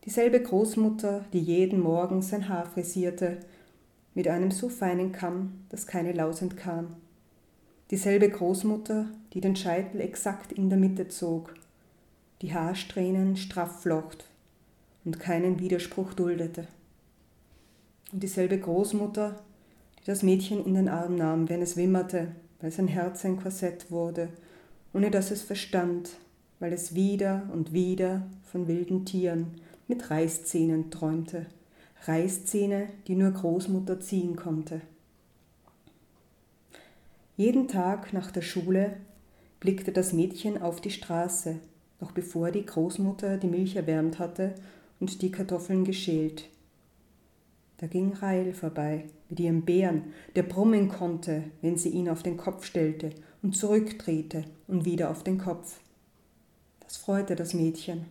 Dieselbe 0.04 0.42
Großmutter, 0.42 1.24
die 1.32 1.40
jeden 1.40 1.80
Morgen 1.80 2.22
sein 2.22 2.50
Haar 2.50 2.66
frisierte, 2.66 3.38
mit 4.14 4.28
einem 4.28 4.52
so 4.52 4.68
feinen 4.68 5.14
Kamm, 5.14 5.64
dass 5.70 5.88
keine 5.88 6.12
Laus 6.12 6.42
entkam. 6.42 6.98
Dieselbe 7.92 8.28
Großmutter, 8.28 9.06
die 9.32 9.40
den 9.40 9.56
Scheitel 9.56 10.02
exakt 10.02 10.52
in 10.52 10.70
der 10.70 10.78
Mitte 10.78 11.08
zog, 11.08 11.54
die 12.42 12.54
Haarsträhnen 12.54 13.38
straff 13.38 13.84
flocht 13.84 14.31
und 15.06 15.20
keinen 15.20 15.60
Widerspruch 15.60 16.14
duldete. 16.14 16.68
Und 18.12 18.24
dieselbe 18.24 18.60
Großmutter, 18.60 19.40
die 20.00 20.06
das 20.06 20.24
Mädchen 20.24 20.66
in 20.66 20.76
den 20.76 20.90
Arm 20.90 21.16
nahm, 21.16 21.50
wenn 21.50 21.62
es 21.62 21.78
wimmerte, 21.78 22.30
weil 22.60 22.72
sein 22.72 22.88
Herz 22.88 23.26
ein 23.26 23.42
Korsett 23.42 23.90
wurde 23.90 24.30
ohne 24.94 25.12
dass 25.12 25.32
es 25.32 25.42
verstand, 25.42 26.12
weil 26.60 26.74
es 26.74 26.96
wieder 26.96 27.50
und 27.54 27.74
wieder 27.74 28.24
von 28.52 28.68
wilden 28.68 29.06
Tieren 29.06 29.62
mit 29.88 30.10
Reißzähnen 30.10 30.92
träumte, 30.92 31.46
Reißzähne, 32.06 32.88
die 33.08 33.16
nur 33.16 33.32
Großmutter 33.32 34.00
ziehen 34.00 34.36
konnte. 34.36 34.82
Jeden 37.38 37.68
Tag 37.68 38.14
nach 38.14 38.32
der 38.32 38.42
Schule 38.42 38.98
blickte 39.60 39.92
das 39.92 40.14
Mädchen 40.14 40.62
auf 40.62 40.82
die 40.82 40.92
Straße, 40.92 41.58
noch 42.00 42.12
bevor 42.12 42.52
die 42.52 42.66
Großmutter 42.66 43.38
die 43.38 43.48
Milch 43.48 43.76
erwärmt 43.76 44.20
hatte 44.20 44.56
und 45.02 45.22
die 45.22 45.32
Kartoffeln 45.32 45.84
geschält. 45.84 46.48
Da 47.78 47.88
ging 47.88 48.14
Rail 48.14 48.54
vorbei 48.54 49.06
mit 49.28 49.40
ihrem 49.40 49.64
Bären, 49.64 50.14
der 50.36 50.44
brummen 50.44 50.88
konnte, 50.88 51.44
wenn 51.62 51.76
sie 51.76 51.90
ihn 51.90 52.08
auf 52.08 52.22
den 52.22 52.38
Kopf 52.38 52.64
stellte 52.64 53.10
und 53.42 53.56
zurückdrehte 53.56 54.46
und 54.68 54.86
wieder 54.86 55.10
auf 55.10 55.24
den 55.24 55.40
Kopf. 55.40 55.80
Das 56.82 56.98
freute 56.98 57.36
das 57.36 57.56
Mädchen. 57.56 58.06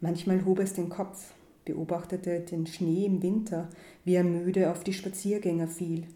Manchmal 0.00 0.44
hob 0.44 0.60
es 0.60 0.74
den 0.74 0.88
Kopf, 0.88 1.32
beobachtete 1.64 2.40
den 2.40 2.66
Schnee 2.66 3.06
im 3.06 3.22
Winter, 3.22 3.68
wie 4.04 4.14
er 4.14 4.24
müde 4.24 4.70
auf 4.70 4.84
die 4.84 4.92
Spaziergänger 4.92 5.66
fiel. 5.66 6.06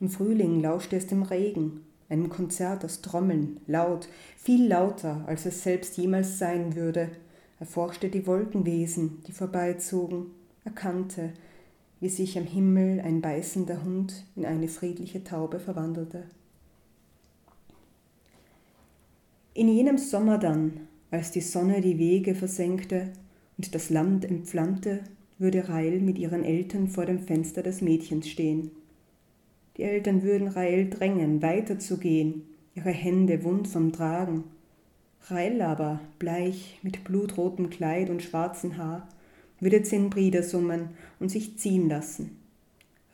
Im 0.00 0.08
Frühling 0.08 0.60
lauschte 0.60 0.96
es 0.96 1.06
dem 1.06 1.22
Regen, 1.22 1.84
einem 2.08 2.28
Konzert 2.28 2.84
aus 2.84 3.02
Trommeln, 3.02 3.60
laut, 3.66 4.08
viel 4.36 4.66
lauter, 4.66 5.24
als 5.26 5.46
es 5.46 5.62
selbst 5.62 5.96
jemals 5.96 6.38
sein 6.38 6.74
würde, 6.74 7.10
erforschte 7.60 8.08
die 8.08 8.26
Wolkenwesen, 8.26 9.22
die 9.26 9.32
vorbeizogen, 9.32 10.26
erkannte, 10.64 11.32
wie 12.00 12.08
sich 12.08 12.38
am 12.38 12.44
Himmel 12.44 13.00
ein 13.00 13.20
beißender 13.20 13.84
Hund 13.84 14.24
in 14.36 14.46
eine 14.46 14.68
friedliche 14.68 15.24
Taube 15.24 15.58
verwandelte. 15.58 16.24
In 19.54 19.68
jenem 19.68 19.98
Sommer 19.98 20.38
dann, 20.38 20.80
als 21.10 21.32
die 21.32 21.40
Sonne 21.40 21.80
die 21.80 21.98
Wege 21.98 22.34
versenkte 22.34 23.12
und 23.56 23.74
das 23.74 23.90
Land 23.90 24.24
entflammte, 24.24 25.00
würde 25.38 25.68
Rael 25.68 26.00
mit 26.00 26.18
ihren 26.18 26.44
Eltern 26.44 26.88
vor 26.88 27.06
dem 27.06 27.18
Fenster 27.18 27.62
des 27.62 27.80
Mädchens 27.80 28.28
stehen. 28.28 28.70
Die 29.78 29.84
Eltern 29.84 30.24
würden 30.24 30.48
Rael 30.48 30.90
drängen, 30.90 31.40
weiterzugehen, 31.40 32.42
ihre 32.74 32.90
Hände 32.90 33.44
wund 33.44 33.68
vom 33.68 33.92
Tragen. 33.92 34.44
Rael 35.28 35.62
aber, 35.62 36.00
bleich, 36.18 36.80
mit 36.82 37.04
blutrotem 37.04 37.70
Kleid 37.70 38.10
und 38.10 38.22
schwarzem 38.22 38.76
Haar, 38.76 39.08
würde 39.60 39.82
zehn 39.82 40.10
Brieder 40.10 40.42
summen 40.42 40.90
und 41.20 41.30
sich 41.30 41.58
ziehen 41.58 41.88
lassen. 41.88 42.36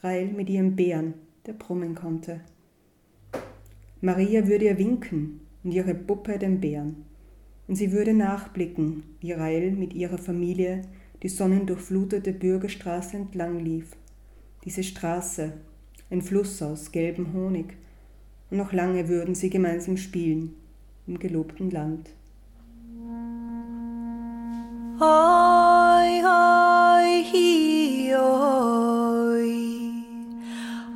Rail 0.03 0.29
mit 0.29 0.49
ihrem 0.49 0.75
Bären, 0.75 1.15
der 1.47 1.53
brummen 1.53 1.95
konnte. 1.95 2.41
Maria 4.01 4.47
würde 4.47 4.67
ihr 4.67 4.79
winken 4.79 5.41
und 5.63 5.73
ihre 5.73 5.95
Puppe 5.95 6.39
dem 6.39 6.61
Bären. 6.61 7.05
Und 7.67 7.77
sie 7.77 7.93
würde 7.93 8.13
nachblicken, 8.13 9.03
wie 9.21 9.33
Rail 9.33 9.73
mit 9.73 9.95
ihrer 9.95 10.19
Familie 10.19 10.83
die 11.23 11.29
sonnendurchflutete 11.29 12.33
Bürgerstraße 12.33 13.17
entlang 13.17 13.59
lief. 13.61 13.97
Diese 14.65 14.83
Straße, 14.83 15.55
ein 16.11 16.23
Fluss 16.23 16.63
aus 16.63 16.93
gelbem 16.93 17.33
Honig. 17.33 17.77
Und 18.51 18.59
noch 18.59 18.73
lange 18.73 19.09
würden 19.09 19.35
sie 19.35 19.51
gemeinsam 19.51 19.97
spielen 19.97 20.55
im 21.07 21.19
gelobten 21.19 21.71
Land. 21.71 22.11
Hoi, 25.01 26.23
hoi. 26.23 26.55
hi, 27.35 28.13
hoi. 28.15 29.51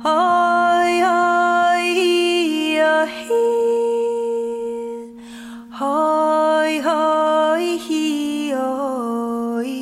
Hoi, 0.03 0.91
hoi, 1.07 1.87
hi, 1.97 2.11
hi. 3.27 3.45
Hoi, 5.79 6.71
hoi, 6.87 7.65
hi, 7.87 8.05
hoi. 8.53 9.75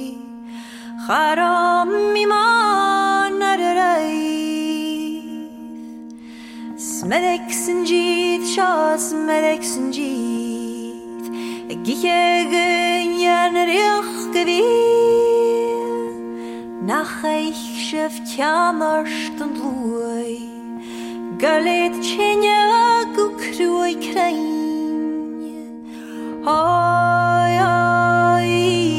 melek 7.10 7.52
سنجید 7.52 8.46
شاس 8.46 9.13
melek 9.13 9.63
سنجید 9.63 11.24
گیه 11.84 12.46
گنگر 12.52 13.50
نریخ 13.50 14.10
گویر 14.34 16.12
نخ 16.88 17.26
ایخ 17.26 17.56
شف 17.91 18.20
کمرشت 18.38 19.41
لوی 19.41 20.39
گلید 21.41 22.02
چنیا 22.02 23.04
گو 23.15 23.28
کروی 23.38 23.93
کرین 23.93 25.86
آی 26.46 27.60
آی 27.60 28.97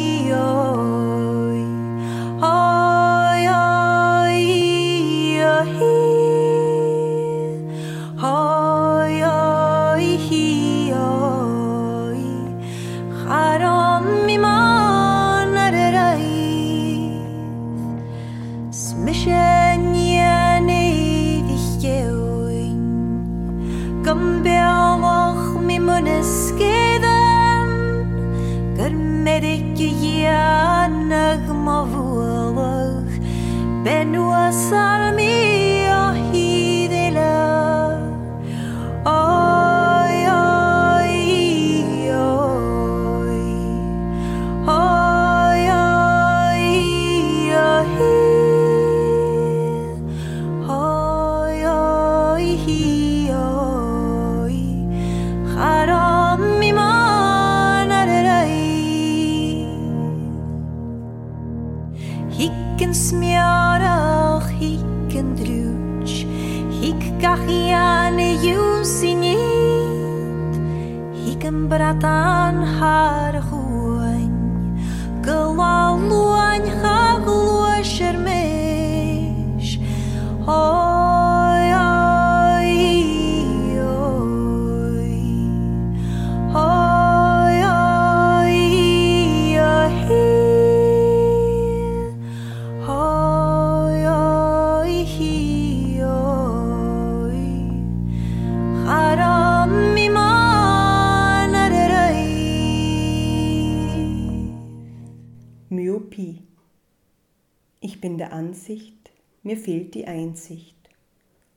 fehlt 109.68 109.92
die 109.92 110.06
Einsicht. 110.06 110.78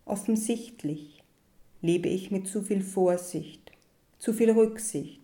Offensichtlich 0.04 1.24
lebe 1.82 2.10
ich 2.10 2.30
mit 2.30 2.46
zu 2.46 2.62
viel 2.62 2.82
Vorsicht, 2.82 3.72
zu 4.20 4.34
viel 4.34 4.52
Rücksicht, 4.52 5.22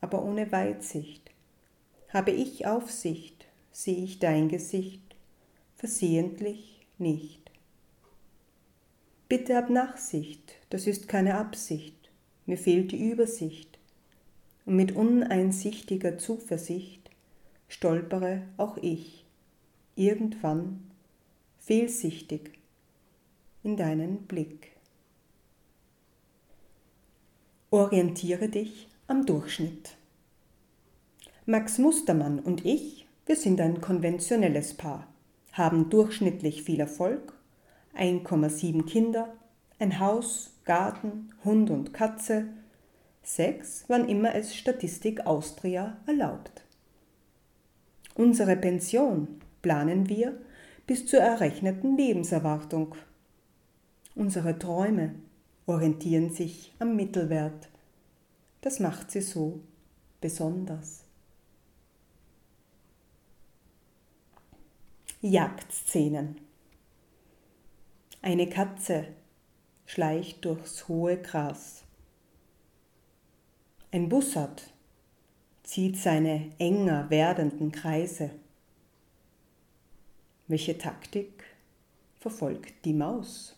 aber 0.00 0.24
ohne 0.24 0.50
Weitsicht. 0.50 1.32
Habe 2.08 2.30
ich 2.30 2.66
Aufsicht, 2.66 3.44
sehe 3.72 4.02
ich 4.02 4.20
dein 4.20 4.48
Gesicht, 4.48 5.02
versehentlich 5.74 6.80
nicht. 6.96 7.50
Bitte 9.28 9.56
hab 9.56 9.68
Nachsicht, 9.68 10.54
das 10.70 10.86
ist 10.86 11.08
keine 11.08 11.34
Absicht, 11.34 12.10
mir 12.46 12.56
fehlt 12.56 12.92
die 12.92 13.10
Übersicht. 13.10 13.78
Und 14.64 14.76
mit 14.76 14.96
uneinsichtiger 14.96 16.16
Zuversicht 16.16 17.10
stolpere 17.68 18.44
auch 18.56 18.78
ich 18.78 19.26
irgendwann 19.94 20.89
fehlsichtig 21.70 22.58
in 23.62 23.76
deinen 23.76 24.26
Blick. 24.26 24.72
Orientiere 27.70 28.48
dich 28.48 28.88
am 29.06 29.24
Durchschnitt. 29.24 29.96
Max 31.46 31.78
Mustermann 31.78 32.40
und 32.40 32.66
ich, 32.66 33.06
wir 33.24 33.36
sind 33.36 33.60
ein 33.60 33.80
konventionelles 33.80 34.74
Paar, 34.74 35.06
haben 35.52 35.90
durchschnittlich 35.90 36.64
viel 36.64 36.80
Erfolg, 36.80 37.34
1,7 37.96 38.84
Kinder, 38.84 39.32
ein 39.78 40.00
Haus, 40.00 40.50
Garten, 40.64 41.32
Hund 41.44 41.70
und 41.70 41.94
Katze, 41.94 42.48
Sex, 43.22 43.84
wann 43.86 44.08
immer 44.08 44.34
es 44.34 44.56
Statistik 44.56 45.24
Austria 45.24 45.98
erlaubt. 46.08 46.64
Unsere 48.16 48.56
Pension 48.56 49.40
planen 49.62 50.08
wir 50.08 50.36
bis 50.90 51.06
zur 51.06 51.20
errechneten 51.20 51.96
Lebenserwartung. 51.96 52.96
Unsere 54.16 54.58
Träume 54.58 55.14
orientieren 55.64 56.32
sich 56.32 56.74
am 56.80 56.96
Mittelwert. 56.96 57.68
Das 58.60 58.80
macht 58.80 59.12
sie 59.12 59.20
so 59.20 59.60
besonders. 60.20 61.04
Jagdszenen. 65.20 66.40
Eine 68.20 68.48
Katze 68.48 69.06
schleicht 69.86 70.44
durchs 70.44 70.88
hohe 70.88 71.18
Gras. 71.18 71.84
Ein 73.92 74.08
Bussard 74.08 74.74
zieht 75.62 75.98
seine 75.98 76.50
enger 76.58 77.08
werdenden 77.10 77.70
Kreise. 77.70 78.32
Welche 80.50 80.76
Taktik 80.76 81.44
verfolgt 82.18 82.84
die 82.84 82.92
Maus? 82.92 83.54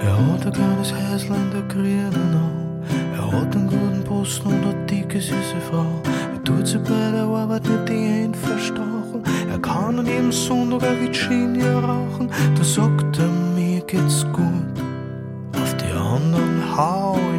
Er 0.00 0.32
hat 0.32 0.44
ein 0.44 0.52
kleines 0.52 0.92
Häusl 0.92 1.32
in 1.32 1.50
der 1.52 1.62
grünen. 1.68 2.82
Er 3.14 3.30
hat 3.30 3.54
einen 3.54 3.68
guten 3.68 4.02
Posten 4.02 4.48
und 4.48 4.64
eine 4.64 4.86
dicke, 4.86 5.20
süße 5.20 5.60
Frau. 5.70 6.02
Er 6.34 6.42
tut 6.42 6.66
sie 6.66 6.78
bei 6.78 7.12
der 7.12 7.22
Arbeit 7.22 7.64
mit 7.68 7.88
die 7.88 7.92
Hände 7.92 8.36
verstauchen. 8.36 9.22
Er 9.48 9.60
kann 9.60 10.00
an 10.00 10.06
jedem 10.06 10.32
Sonntag 10.32 10.82
ein 10.82 11.02
Virginia 11.02 11.78
rauchen. 11.78 12.28
Da 12.56 12.64
sagt 12.64 13.16
er, 13.16 13.28
mir 13.28 13.80
geht's 13.82 14.24
gut. 14.32 14.74
Auf 15.62 15.76
die 15.76 15.92
anderen 15.92 16.76
hau 16.76 17.31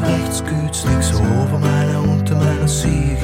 links, 0.00 0.42
rechts 0.42 0.44
güt's 0.44 0.84
nix. 0.84 1.12
Ober 1.14 1.58
meiner, 1.58 2.02
unter 2.02 2.36
meiner 2.36 2.68
sieg 2.68 3.17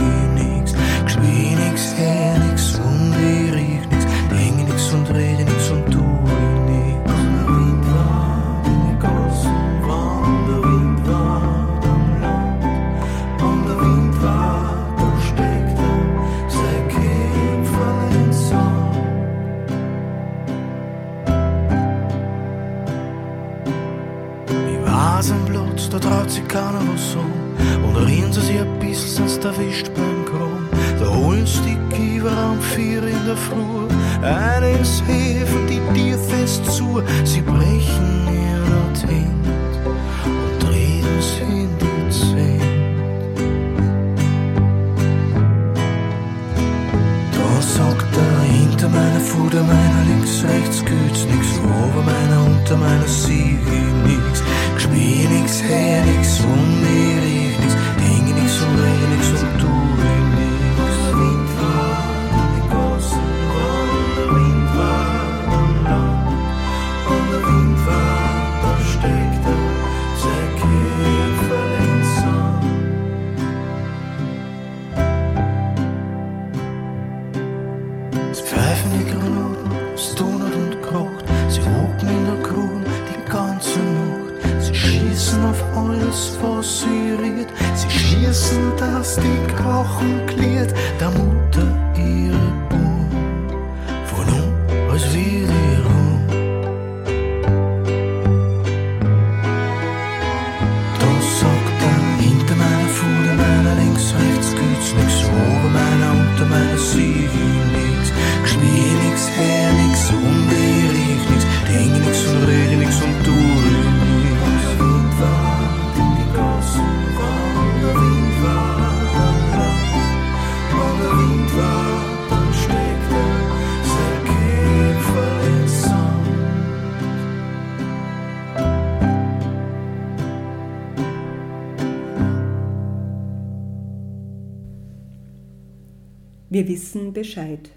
Wir 136.54 136.68
wissen 136.68 137.12
Bescheid. 137.12 137.68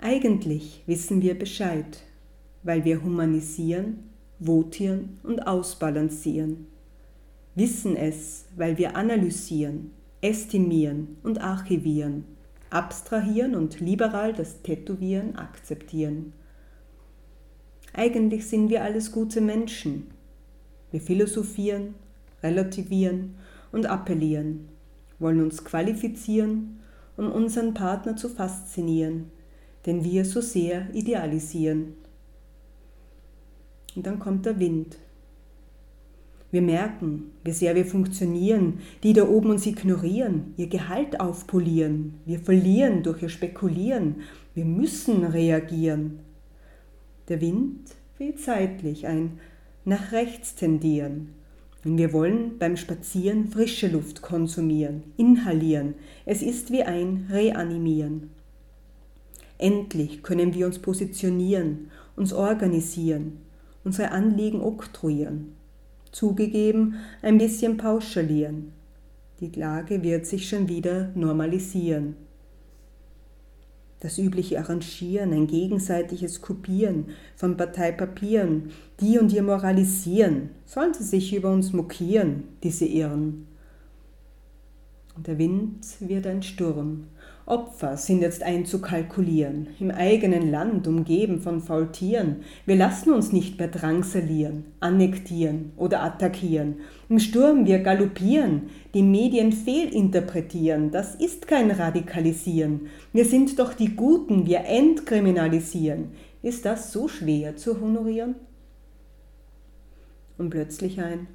Eigentlich 0.00 0.82
wissen 0.86 1.22
wir 1.22 1.38
Bescheid, 1.38 2.02
weil 2.64 2.84
wir 2.84 3.04
humanisieren, 3.04 4.10
votieren 4.40 5.20
und 5.22 5.46
ausbalancieren. 5.46 6.66
Wissen 7.54 7.94
es, 7.94 8.46
weil 8.56 8.78
wir 8.78 8.96
analysieren, 8.96 9.92
estimieren 10.22 11.18
und 11.22 11.40
archivieren, 11.40 12.24
abstrahieren 12.68 13.54
und 13.54 13.78
liberal 13.78 14.32
das 14.32 14.62
Tätowieren 14.62 15.36
akzeptieren. 15.36 16.32
Eigentlich 17.92 18.48
sind 18.48 18.70
wir 18.70 18.82
alles 18.82 19.12
gute 19.12 19.40
Menschen. 19.40 20.08
Wir 20.90 21.00
philosophieren, 21.00 21.94
relativieren 22.42 23.36
und 23.70 23.86
appellieren, 23.86 24.71
wollen 25.22 25.42
uns 25.42 25.64
qualifizieren, 25.64 26.80
um 27.16 27.30
unseren 27.30 27.74
Partner 27.74 28.16
zu 28.16 28.28
faszinieren, 28.28 29.30
den 29.86 30.04
wir 30.04 30.24
so 30.24 30.40
sehr 30.40 30.94
idealisieren. 30.94 31.94
Und 33.94 34.06
dann 34.06 34.18
kommt 34.18 34.46
der 34.46 34.58
Wind. 34.58 34.98
Wir 36.50 36.62
merken, 36.62 37.32
wie 37.44 37.52
sehr 37.52 37.74
wir 37.74 37.86
funktionieren, 37.86 38.80
die 39.02 39.14
da 39.14 39.26
oben 39.26 39.50
uns 39.50 39.64
ignorieren, 39.64 40.52
ihr 40.58 40.68
Gehalt 40.68 41.18
aufpolieren. 41.18 42.14
Wir 42.26 42.38
verlieren 42.38 43.02
durch 43.02 43.22
ihr 43.22 43.30
Spekulieren. 43.30 44.16
Wir 44.54 44.66
müssen 44.66 45.24
reagieren. 45.24 46.20
Der 47.28 47.40
Wind 47.40 47.96
will 48.18 48.34
zeitlich 48.34 49.06
ein 49.06 49.40
nach 49.84 50.12
rechts 50.12 50.54
tendieren. 50.54 51.30
Und 51.84 51.98
wir 51.98 52.12
wollen 52.12 52.58
beim 52.58 52.76
Spazieren 52.76 53.48
frische 53.48 53.88
Luft 53.88 54.22
konsumieren, 54.22 55.02
inhalieren. 55.16 55.94
Es 56.24 56.42
ist 56.42 56.70
wie 56.70 56.82
ein 56.82 57.26
Reanimieren. 57.30 58.30
Endlich 59.58 60.22
können 60.22 60.54
wir 60.54 60.66
uns 60.66 60.78
positionieren, 60.78 61.90
uns 62.16 62.32
organisieren, 62.32 63.38
unsere 63.84 64.10
Anliegen 64.10 64.60
oktroyieren. 64.60 65.54
Zugegeben, 66.12 66.96
ein 67.22 67.38
bisschen 67.38 67.76
pauschalieren. 67.76 68.72
Die 69.40 69.50
Lage 69.58 70.02
wird 70.02 70.26
sich 70.26 70.48
schon 70.48 70.68
wieder 70.68 71.10
normalisieren. 71.14 72.16
Das 74.02 74.18
übliche 74.18 74.58
Arrangieren, 74.58 75.32
ein 75.32 75.46
gegenseitiges 75.46 76.42
Kopieren 76.42 77.10
von 77.36 77.56
Parteipapieren, 77.56 78.70
die 78.98 79.16
und 79.16 79.32
ihr 79.32 79.44
moralisieren, 79.44 80.50
sollen 80.66 80.92
sie 80.92 81.04
sich 81.04 81.32
über 81.32 81.52
uns 81.52 81.72
mokieren, 81.72 82.42
diese 82.64 82.84
Irren. 82.84 83.46
Und 85.14 85.28
der 85.28 85.38
Wind 85.38 85.86
wird 86.00 86.26
ein 86.26 86.42
Sturm. 86.42 87.04
Opfer 87.44 87.96
sind 87.96 88.20
jetzt 88.20 88.44
einzukalkulieren, 88.44 89.68
im 89.80 89.90
eigenen 89.90 90.50
Land 90.50 90.86
umgeben 90.86 91.40
von 91.40 91.60
Faultieren. 91.60 92.36
Wir 92.66 92.76
lassen 92.76 93.12
uns 93.12 93.32
nicht 93.32 93.58
mehr 93.58 93.66
drangsalieren, 93.66 94.66
annektieren 94.78 95.72
oder 95.76 96.04
attackieren. 96.04 96.76
Im 97.08 97.18
Sturm 97.18 97.66
wir 97.66 97.80
galoppieren, 97.80 98.70
die 98.94 99.02
Medien 99.02 99.52
fehlinterpretieren. 99.52 100.92
Das 100.92 101.16
ist 101.16 101.48
kein 101.48 101.72
Radikalisieren. 101.72 102.82
Wir 103.12 103.24
sind 103.24 103.58
doch 103.58 103.74
die 103.74 103.96
Guten, 103.96 104.46
wir 104.46 104.64
entkriminalisieren. 104.64 106.12
Ist 106.42 106.64
das 106.64 106.92
so 106.92 107.08
schwer 107.08 107.56
zu 107.56 107.80
honorieren? 107.80 108.36
Und 110.38 110.50
plötzlich 110.50 111.00
ein 111.00 111.26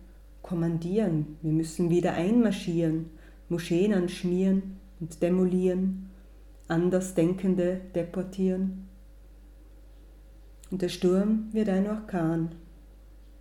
Kommandieren. 0.41 1.38
Wir 1.41 1.51
müssen 1.51 1.89
wieder 1.89 2.14
einmarschieren, 2.14 3.10
Moscheen 3.49 3.93
anschmieren, 3.93 4.78
und 5.00 5.22
demolieren, 5.22 6.10
Andersdenkende 6.68 7.82
deportieren. 7.95 8.88
Und 10.70 10.82
der 10.82 10.89
Sturm 10.89 11.48
wird 11.54 11.70
ein 11.70 11.88
Orkan. 11.88 12.50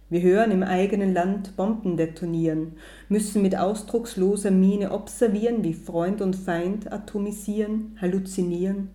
Wir 0.09 0.23
hören 0.23 0.53
im 0.53 0.63
eigenen 0.63 1.13
Land 1.13 1.57
Bomben 1.57 1.97
detonieren, 1.97 2.75
müssen 3.09 3.43
mit 3.43 3.59
ausdrucksloser 3.59 4.53
Miene 4.53 4.93
observieren, 4.93 5.65
wie 5.65 5.75
Freund 5.75 6.21
und 6.23 6.37
Feind 6.37 6.93
atomisieren, 6.93 7.99
halluzinieren, 8.01 8.91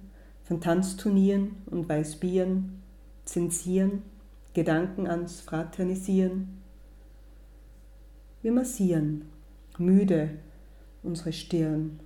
von 0.45 0.61
Tanzturnieren 0.61 1.57
und 1.65 1.89
Weißbieren, 1.89 2.81
zensieren, 3.25 4.03
Gedanken 4.53 5.07
ans 5.07 5.41
Fraternisieren. 5.41 6.61
Wir 8.41 8.53
massieren, 8.53 9.25
müde, 9.77 10.29
unsere 11.03 11.33
Stirn 11.33 11.99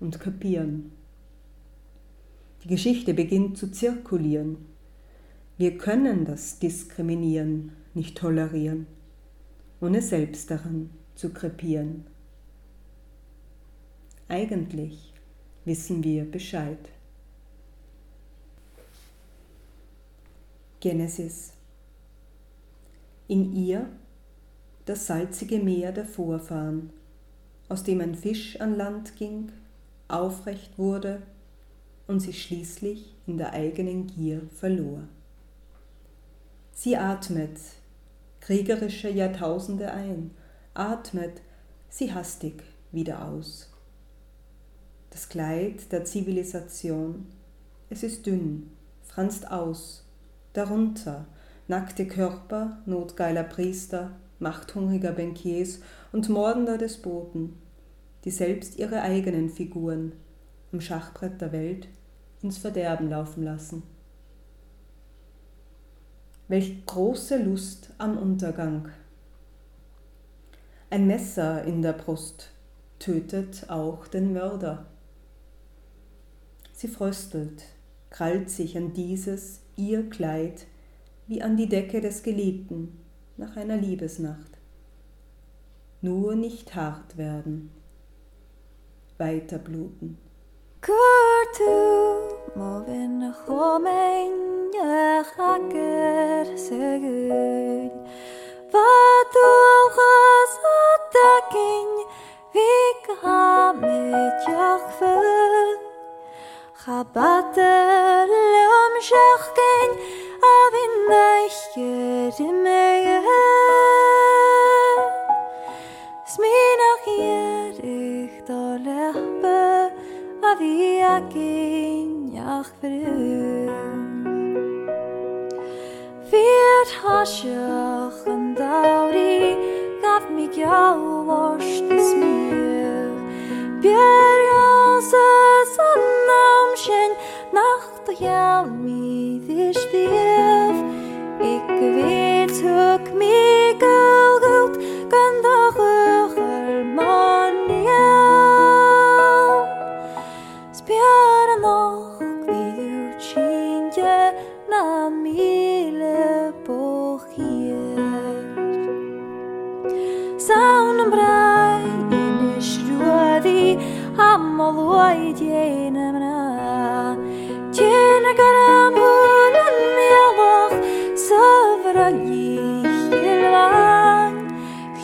und 0.00 0.20
kapieren. 0.20 0.92
Die 2.64 2.68
Geschichte 2.68 3.14
beginnt 3.14 3.58
zu 3.58 3.70
zirkulieren. 3.70 4.56
Wir 5.58 5.78
können 5.78 6.24
das 6.24 6.58
Diskriminieren 6.58 7.72
nicht 7.94 8.18
tolerieren, 8.18 8.86
ohne 9.80 10.02
selbst 10.02 10.50
daran 10.50 10.90
zu 11.14 11.30
krepieren. 11.30 12.04
Eigentlich 14.28 15.14
wissen 15.64 16.02
wir 16.02 16.30
Bescheid. 16.30 16.78
Genesis. 20.80 21.52
In 23.28 23.54
ihr 23.54 23.88
das 24.84 25.06
salzige 25.06 25.58
Meer 25.58 25.92
der 25.92 26.04
Vorfahren, 26.04 26.90
aus 27.68 27.82
dem 27.82 28.00
ein 28.00 28.14
Fisch 28.14 28.60
an 28.60 28.76
Land 28.76 29.16
ging, 29.16 29.50
aufrecht 30.08 30.78
wurde 30.78 31.22
und 32.06 32.20
sich 32.20 32.42
schließlich 32.42 33.14
in 33.26 33.38
der 33.38 33.52
eigenen 33.52 34.06
Gier 34.06 34.42
verlor. 34.54 35.02
Sie 36.72 36.96
atmet 36.96 37.58
kriegerische 38.40 39.08
Jahrtausende 39.08 39.90
ein, 39.90 40.30
atmet 40.74 41.40
sie 41.88 42.12
hastig 42.14 42.62
wieder 42.92 43.26
aus. 43.26 43.72
Das 45.10 45.28
Kleid 45.28 45.90
der 45.90 46.04
Zivilisation, 46.04 47.26
es 47.88 48.02
ist 48.02 48.26
dünn, 48.26 48.70
franzt 49.02 49.50
aus, 49.50 50.04
darunter 50.52 51.26
nackte 51.68 52.06
Körper 52.06 52.78
notgeiler 52.86 53.42
Priester, 53.42 54.12
machthungriger 54.38 55.12
Bankiers 55.12 55.80
und 56.12 56.28
mordender 56.28 56.78
Despoten, 56.78 57.54
die 58.26 58.32
selbst 58.32 58.76
ihre 58.76 59.02
eigenen 59.02 59.48
Figuren 59.48 60.12
am 60.72 60.80
Schachbrett 60.80 61.40
der 61.40 61.52
Welt 61.52 61.86
ins 62.42 62.58
Verderben 62.58 63.08
laufen 63.08 63.44
lassen. 63.44 63.84
Welch 66.48 66.84
große 66.86 67.40
Lust 67.40 67.94
am 67.98 68.18
Untergang. 68.18 68.88
Ein 70.90 71.06
Messer 71.06 71.62
in 71.64 71.82
der 71.82 71.92
Brust 71.92 72.50
tötet 72.98 73.70
auch 73.70 74.08
den 74.08 74.32
Mörder. 74.32 74.86
Sie 76.72 76.88
fröstelt, 76.88 77.62
krallt 78.10 78.50
sich 78.50 78.76
an 78.76 78.92
dieses 78.92 79.60
ihr 79.76 80.10
Kleid 80.10 80.66
wie 81.28 81.42
an 81.42 81.56
die 81.56 81.68
Decke 81.68 82.00
des 82.00 82.24
Geliebten 82.24 82.98
nach 83.36 83.56
einer 83.56 83.76
Liebesnacht. 83.76 84.58
Nur 86.02 86.34
nicht 86.34 86.74
hart 86.74 87.16
werden, 87.16 87.70
weiter 89.18 89.58
bluten. 89.58 90.18
Kurtu 90.80 91.74
movin 92.54 93.34
chomein 93.44 94.34
chaker 95.36 96.45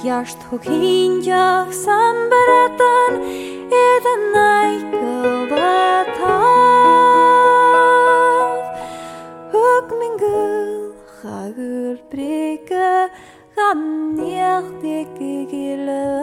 jashtë 0.03 0.48
hukin 0.50 1.20
gjak 1.22 1.70
sa 1.78 1.96
mberetën 2.16 3.18
edhe 3.80 4.14
najkë 4.34 5.12
batav 5.53 6.32
Huk 9.55 9.88
mingëll 10.00 10.90
hagër 11.20 11.96
prikë 12.11 12.90
kam 13.55 13.80
njëhtë 14.18 14.96
e 14.98 15.03
kikilë 15.14 16.21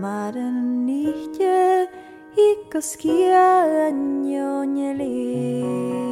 mare 0.00 0.52
nije 0.86 1.86
iko 2.52 2.80
skijanje 2.80 4.44
onjeli. 4.44 6.09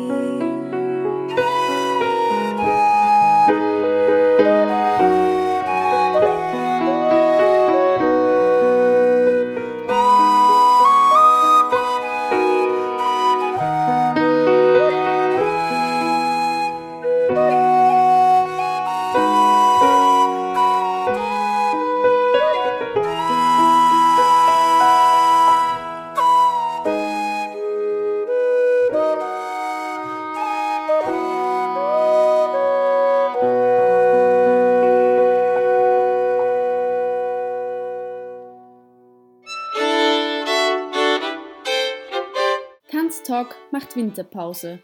Winterpause. 43.99 44.79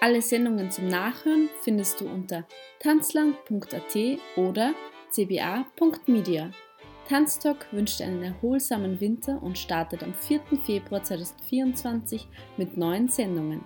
Alle 0.00 0.20
Sendungen 0.20 0.70
zum 0.70 0.88
Nachhören 0.88 1.48
findest 1.62 2.00
du 2.00 2.06
unter 2.06 2.44
tanzland.at 2.80 3.96
oder 4.36 4.74
cba.media. 5.10 6.50
Tanztalk 7.08 7.72
wünscht 7.72 8.00
einen 8.00 8.22
erholsamen 8.22 9.00
Winter 9.00 9.40
und 9.40 9.56
startet 9.56 10.02
am 10.02 10.12
4. 10.12 10.40
Februar 10.64 11.02
2024 11.02 12.26
mit 12.56 12.76
neuen 12.76 13.08
Sendungen. 13.08 13.62